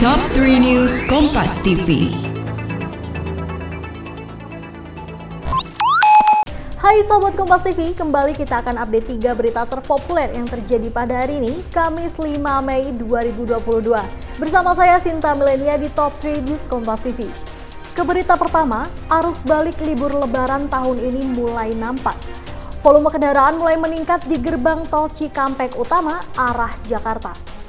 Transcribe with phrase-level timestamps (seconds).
[0.00, 2.08] Top 3 News Kompas TV.
[6.80, 11.44] Hai Sobat Kompas TV, kembali kita akan update 3 berita terpopuler yang terjadi pada hari
[11.44, 12.32] ini, Kamis 5
[12.64, 14.40] Mei 2022.
[14.40, 17.28] Bersama saya Sinta Milenia di Top 3 News Kompas TV.
[17.92, 18.88] Ke berita pertama,
[19.20, 22.16] arus balik libur lebaran tahun ini mulai nampak.
[22.80, 27.59] Volume kendaraan mulai meningkat di gerbang tol Cikampek Utama arah Jakarta.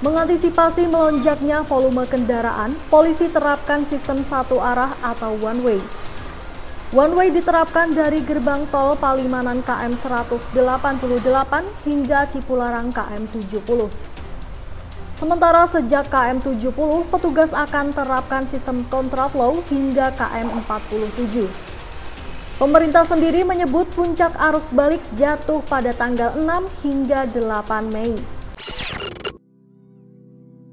[0.00, 5.80] Mengantisipasi melonjaknya volume kendaraan, polisi terapkan sistem satu arah atau one way.
[6.96, 10.56] One way diterapkan dari gerbang tol Palimanan KM 188
[11.84, 13.92] hingga Cipularang KM 70.
[15.20, 21.44] Sementara sejak KM 70, petugas akan terapkan sistem kontraflow hingga KM 47.
[22.56, 28.39] Pemerintah sendiri menyebut puncak arus balik jatuh pada tanggal 6 hingga 8 Mei.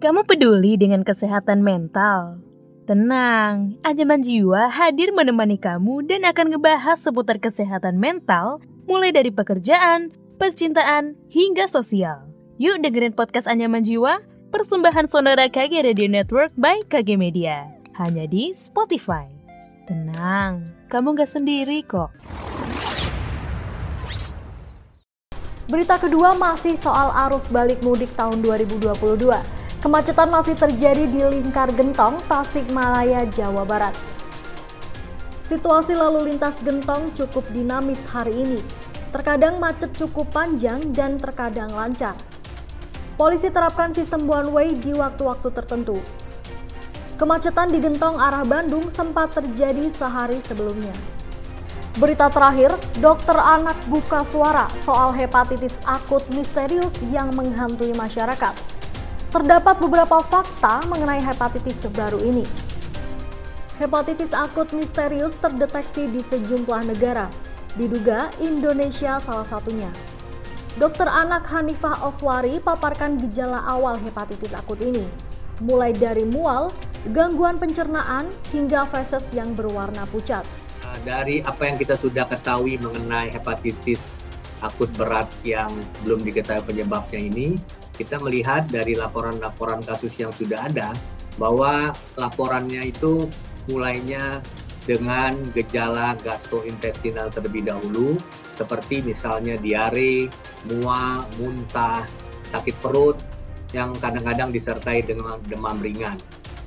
[0.08, 2.40] Kamu peduli dengan kesehatan mental?
[2.88, 10.16] Tenang, Anjaman Jiwa hadir menemani kamu dan akan ngebahas seputar kesehatan mental mulai dari pekerjaan,
[10.40, 12.24] percintaan, hingga sosial.
[12.56, 17.68] Yuk dengerin podcast Anjaman Jiwa, persembahan Sonora KG Radio Network by KG Media.
[18.00, 19.28] Hanya di Spotify.
[19.92, 22.16] Tenang, kamu gak sendiri kok.
[25.68, 29.58] Berita kedua masih soal arus balik mudik tahun 2022.
[29.88, 33.96] Kemacetan masih terjadi di Lingkar Gentong, Tasikmalaya, Jawa Barat.
[35.48, 38.60] Situasi lalu lintas Gentong cukup dinamis hari ini.
[39.16, 42.20] Terkadang macet cukup panjang dan terkadang lancar.
[43.16, 46.04] Polisi terapkan sistem one way di waktu-waktu tertentu.
[47.16, 50.92] Kemacetan di Gentong arah Bandung sempat terjadi sehari sebelumnya.
[51.96, 58.76] Berita terakhir, dokter anak buka suara soal hepatitis akut misterius yang menghantui masyarakat
[59.28, 62.48] terdapat beberapa fakta mengenai hepatitis baru ini.
[63.78, 67.30] Hepatitis akut misterius terdeteksi di sejumlah negara,
[67.78, 69.92] diduga Indonesia salah satunya.
[70.78, 75.06] Dokter anak Hanifah Oswari paparkan gejala awal hepatitis akut ini,
[75.62, 76.74] mulai dari mual,
[77.14, 80.46] gangguan pencernaan, hingga feses yang berwarna pucat.
[81.06, 84.18] Dari apa yang kita sudah ketahui mengenai hepatitis
[84.66, 85.70] akut berat yang
[86.02, 87.58] belum diketahui penyebabnya ini,
[87.98, 90.94] kita melihat dari laporan-laporan kasus yang sudah ada
[91.42, 93.26] bahwa laporannya itu
[93.68, 94.40] mulainya
[94.88, 98.16] dengan gejala gastrointestinal terlebih dahulu
[98.56, 100.32] seperti misalnya diare,
[100.72, 102.08] mual, muntah,
[102.50, 103.20] sakit perut
[103.76, 106.16] yang kadang-kadang disertai dengan demam ringan.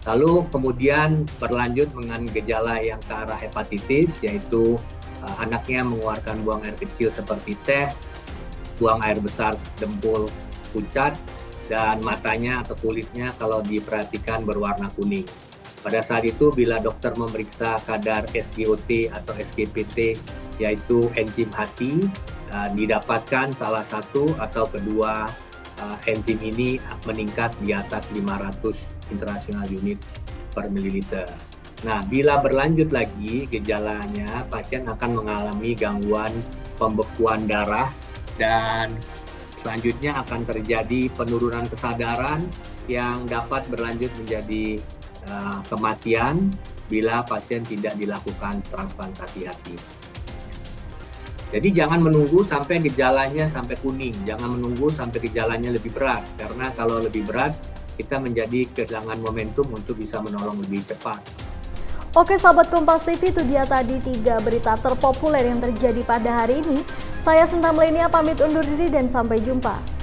[0.05, 4.77] Lalu kemudian berlanjut dengan gejala yang ke arah hepatitis yaitu
[5.25, 7.89] uh, anaknya mengeluarkan buang air kecil seperti teh,
[8.81, 10.29] buang air besar dempul
[10.71, 11.15] pucat
[11.71, 15.27] dan matanya atau kulitnya kalau diperhatikan berwarna kuning.
[15.81, 20.19] Pada saat itu bila dokter memeriksa kadar SGOT atau SGPT
[20.61, 22.05] yaitu enzim hati
[22.53, 25.25] uh, didapatkan salah satu atau kedua
[25.81, 26.77] uh, enzim ini
[27.09, 28.77] meningkat di atas 500
[29.09, 29.97] international unit
[30.53, 31.31] per mililiter.
[31.81, 36.29] Nah, bila berlanjut lagi gejalanya, pasien akan mengalami gangguan
[36.77, 37.89] pembekuan darah
[38.37, 38.93] dan
[39.61, 42.49] Selanjutnya akan terjadi penurunan kesadaran
[42.89, 44.81] yang dapat berlanjut menjadi
[45.29, 46.49] uh, kematian
[46.89, 49.77] bila pasien tidak dilakukan transplantasi hati.
[51.51, 57.03] Jadi jangan menunggu sampai gejalanya sampai kuning, jangan menunggu sampai gejalanya lebih berat karena kalau
[57.03, 57.53] lebih berat
[57.99, 61.50] kita menjadi kehilangan momentum untuk bisa menolong lebih cepat.
[62.11, 66.83] Oke sahabat Kompas TV itu dia tadi tiga berita terpopuler yang terjadi pada hari ini.
[67.23, 70.00] Saya Sinta Melenia pamit undur diri dan sampai jumpa.